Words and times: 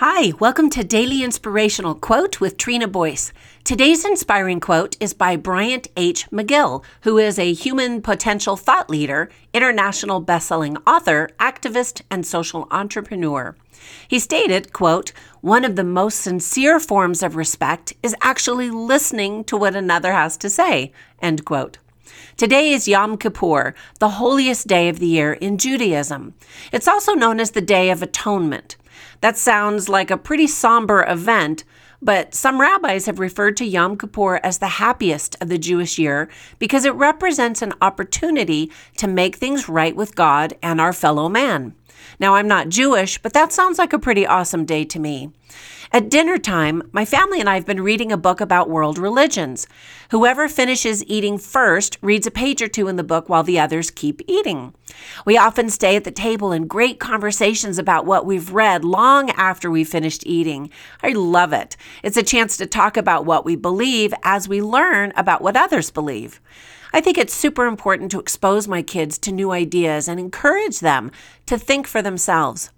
Hi, 0.00 0.32
welcome 0.38 0.70
to 0.70 0.84
Daily 0.84 1.24
Inspirational 1.24 1.96
Quote 1.96 2.40
with 2.40 2.56
Trina 2.56 2.86
Boyce. 2.86 3.32
Today's 3.64 4.04
inspiring 4.04 4.60
quote 4.60 4.96
is 5.00 5.12
by 5.12 5.34
Bryant 5.34 5.88
H. 5.96 6.30
McGill, 6.30 6.84
who 7.00 7.18
is 7.18 7.36
a 7.36 7.52
human 7.52 8.00
potential 8.00 8.56
thought 8.56 8.88
leader, 8.88 9.28
international 9.52 10.20
best-selling 10.20 10.76
author, 10.86 11.30
activist, 11.40 12.02
and 12.12 12.24
social 12.24 12.68
entrepreneur. 12.70 13.56
He 14.06 14.20
stated, 14.20 14.72
quote, 14.72 15.10
"One 15.40 15.64
of 15.64 15.74
the 15.74 15.82
most 15.82 16.20
sincere 16.20 16.78
forms 16.78 17.20
of 17.20 17.34
respect 17.34 17.92
is 18.00 18.14
actually 18.20 18.70
listening 18.70 19.42
to 19.46 19.56
what 19.56 19.74
another 19.74 20.12
has 20.12 20.36
to 20.36 20.48
say." 20.48 20.92
End 21.20 21.44
quote. 21.44 21.78
Today 22.36 22.72
is 22.72 22.88
Yom 22.88 23.16
Kippur, 23.16 23.74
the 23.98 24.10
holiest 24.10 24.66
day 24.66 24.88
of 24.88 24.98
the 24.98 25.06
year 25.06 25.32
in 25.34 25.58
Judaism. 25.58 26.34
It's 26.72 26.88
also 26.88 27.14
known 27.14 27.40
as 27.40 27.52
the 27.52 27.60
Day 27.60 27.90
of 27.90 28.02
Atonement. 28.02 28.76
That 29.20 29.36
sounds 29.36 29.88
like 29.88 30.10
a 30.10 30.16
pretty 30.16 30.46
somber 30.46 31.04
event, 31.08 31.64
but 32.00 32.34
some 32.34 32.60
rabbis 32.60 33.06
have 33.06 33.18
referred 33.18 33.56
to 33.56 33.64
Yom 33.64 33.98
Kippur 33.98 34.40
as 34.44 34.58
the 34.58 34.68
happiest 34.68 35.36
of 35.40 35.48
the 35.48 35.58
Jewish 35.58 35.98
year 35.98 36.28
because 36.58 36.84
it 36.84 36.94
represents 36.94 37.62
an 37.62 37.74
opportunity 37.80 38.70
to 38.96 39.08
make 39.08 39.36
things 39.36 39.68
right 39.68 39.96
with 39.96 40.14
God 40.14 40.54
and 40.62 40.80
our 40.80 40.92
fellow 40.92 41.28
man. 41.28 41.74
Now, 42.20 42.34
I'm 42.34 42.48
not 42.48 42.68
Jewish, 42.68 43.18
but 43.18 43.32
that 43.32 43.52
sounds 43.52 43.78
like 43.78 43.92
a 43.92 43.98
pretty 43.98 44.26
awesome 44.26 44.64
day 44.64 44.84
to 44.84 44.98
me. 44.98 45.32
At 45.90 46.10
dinner 46.10 46.36
time, 46.36 46.82
my 46.92 47.06
family 47.06 47.40
and 47.40 47.48
I 47.48 47.54
have 47.54 47.64
been 47.64 47.80
reading 47.80 48.12
a 48.12 48.18
book 48.18 48.42
about 48.42 48.68
world 48.68 48.98
religions. 48.98 49.66
Whoever 50.10 50.46
finishes 50.46 51.04
eating 51.06 51.38
first 51.38 51.96
reads 52.02 52.26
a 52.26 52.30
page 52.30 52.60
or 52.60 52.68
two 52.68 52.88
in 52.88 52.96
the 52.96 53.02
book 53.02 53.28
while 53.28 53.42
the 53.42 53.58
others 53.58 53.90
keep 53.90 54.20
eating. 54.26 54.74
We 55.24 55.38
often 55.38 55.70
stay 55.70 55.96
at 55.96 56.04
the 56.04 56.10
table 56.10 56.52
in 56.52 56.66
great 56.66 57.00
conversations 57.00 57.78
about 57.78 58.04
what 58.04 58.26
we've 58.26 58.52
read 58.52 58.84
long 58.84 59.30
after 59.30 59.70
we've 59.70 59.88
finished 59.88 60.26
eating. 60.26 60.70
I 61.02 61.10
love 61.12 61.54
it. 61.54 61.76
It's 62.02 62.18
a 62.18 62.22
chance 62.22 62.58
to 62.58 62.66
talk 62.66 62.98
about 62.98 63.24
what 63.24 63.46
we 63.46 63.56
believe 63.56 64.12
as 64.22 64.46
we 64.46 64.60
learn 64.60 65.12
about 65.16 65.40
what 65.40 65.56
others 65.56 65.90
believe. 65.90 66.40
I 66.92 67.00
think 67.00 67.16
it's 67.16 67.34
super 67.34 67.66
important 67.66 68.10
to 68.10 68.20
expose 68.20 68.68
my 68.68 68.82
kids 68.82 69.18
to 69.18 69.32
new 69.32 69.52
ideas 69.52 70.08
and 70.08 70.20
encourage 70.20 70.80
them 70.80 71.10
to 71.46 71.58
think 71.58 71.86
for 71.86 72.02
themselves. 72.02 72.70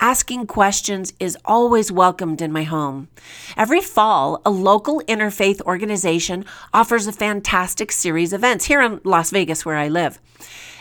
Asking 0.00 0.46
questions 0.46 1.12
is 1.18 1.38
always 1.44 1.92
welcomed 1.92 2.40
in 2.40 2.52
my 2.52 2.64
home. 2.64 3.08
Every 3.56 3.80
fall, 3.80 4.40
a 4.44 4.50
local 4.50 5.00
interfaith 5.08 5.60
organization 5.62 6.44
offers 6.72 7.06
a 7.06 7.12
fantastic 7.12 7.92
series 7.92 8.32
of 8.32 8.40
events 8.40 8.66
here 8.66 8.80
in 8.82 9.00
Las 9.04 9.30
Vegas, 9.30 9.64
where 9.64 9.76
I 9.76 9.88
live. 9.88 10.18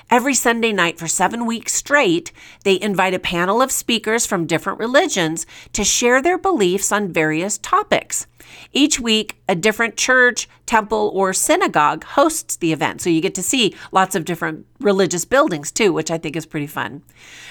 Every 0.10 0.34
Sunday 0.34 0.74
night 0.74 1.00
for 1.00 1.08
seven 1.08 1.46
weeks 1.46 1.74
straight, 1.74 2.32
they 2.64 2.80
invite 2.80 3.14
a 3.14 3.20
panel 3.20 3.62
of 3.62 3.72
speakers 3.72 4.26
from 4.26 4.46
different 4.46 4.80
religions 4.80 5.46
to 5.72 5.84
share 5.84 6.22
their 6.22 6.38
beliefs 6.38 6.92
on 6.92 7.14
various 7.14 7.58
topics. 7.58 8.28
Each 8.72 9.00
week, 9.00 9.38
a 9.48 9.56
different 9.56 9.98
church, 9.98 10.48
temple, 10.66 11.12
or 11.14 11.34
synagogue 11.34 12.04
hosts 12.04 12.56
the 12.56 12.74
event. 12.74 13.02
So 13.02 13.10
you 13.10 13.22
get 13.22 13.36
to 13.36 13.44
see 13.44 13.76
lots 13.92 14.16
of 14.16 14.26
different 14.26 14.66
religious 14.80 15.26
buildings 15.26 15.72
too, 15.72 15.94
which 15.94 16.12
I 16.12 16.18
think 16.18 16.36
is 16.36 16.46
pretty 16.46 16.68
fun. 16.68 17.04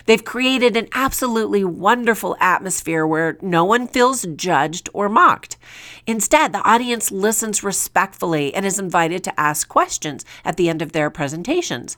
They've 0.07 0.25
created 0.25 0.77
an 0.77 0.89
absolutely 0.93 1.65
wonderful 1.65 2.37
atmosphere 2.41 3.07
where 3.07 3.39
no 3.41 3.65
one 3.65 3.87
feels 3.87 4.27
judged 4.37 4.89
or 4.93 5.09
mocked. 5.09 5.57
Instead, 6.07 6.53
the 6.53 6.62
audience 6.69 7.11
listens 7.11 7.62
respectfully 7.62 8.55
and 8.55 8.67
is 8.67 8.79
invited 8.79 9.23
to 9.25 9.41
ask 9.41 9.69
questions 9.69 10.25
at 10.45 10.56
the 10.56 10.69
end 10.69 10.83
of 10.83 10.93
their 10.93 11.11
presentations. 11.11 11.97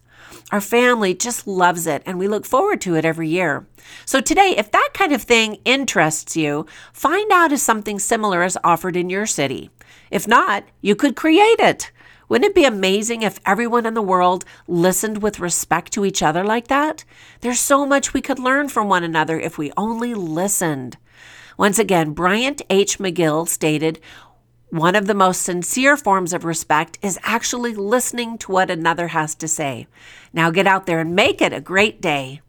Our 0.52 0.60
family 0.60 1.14
just 1.14 1.46
loves 1.46 1.86
it 1.86 2.02
and 2.06 2.18
we 2.18 2.28
look 2.28 2.46
forward 2.46 2.80
to 2.82 2.94
it 2.94 3.04
every 3.04 3.28
year. 3.28 3.66
So, 4.06 4.20
today, 4.20 4.54
if 4.56 4.70
that 4.70 4.90
kind 4.94 5.12
of 5.12 5.22
thing 5.22 5.58
interests 5.64 6.36
you, 6.36 6.66
find 6.92 7.30
out 7.32 7.52
if 7.52 7.60
something 7.60 7.98
similar 7.98 8.42
is 8.42 8.58
offered 8.62 8.96
in 8.96 9.10
your 9.10 9.26
city. 9.26 9.70
If 10.10 10.28
not, 10.28 10.64
you 10.80 10.94
could 10.94 11.16
create 11.16 11.60
it. 11.60 11.90
Wouldn't 12.28 12.50
it 12.50 12.54
be 12.54 12.64
amazing 12.64 13.22
if 13.22 13.40
everyone 13.44 13.86
in 13.86 13.94
the 13.94 14.02
world 14.02 14.44
listened 14.66 15.22
with 15.22 15.40
respect 15.40 15.92
to 15.92 16.04
each 16.04 16.22
other 16.22 16.42
like 16.44 16.68
that? 16.68 17.04
There's 17.40 17.60
so 17.60 17.84
much 17.84 18.14
we 18.14 18.22
could 18.22 18.38
learn 18.38 18.68
from 18.68 18.88
one 18.88 19.04
another 19.04 19.38
if 19.38 19.58
we 19.58 19.72
only 19.76 20.14
listened. 20.14 20.96
Once 21.58 21.78
again, 21.78 22.12
Bryant 22.12 22.62
H. 22.70 22.98
McGill 22.98 23.46
stated, 23.46 24.00
one 24.70 24.96
of 24.96 25.06
the 25.06 25.14
most 25.14 25.42
sincere 25.42 25.96
forms 25.96 26.32
of 26.32 26.44
respect 26.44 26.98
is 27.00 27.18
actually 27.22 27.74
listening 27.74 28.36
to 28.38 28.50
what 28.50 28.72
another 28.72 29.08
has 29.08 29.36
to 29.36 29.46
say. 29.46 29.86
Now 30.32 30.50
get 30.50 30.66
out 30.66 30.86
there 30.86 30.98
and 30.98 31.14
make 31.14 31.40
it 31.40 31.52
a 31.52 31.60
great 31.60 32.00
day. 32.00 32.40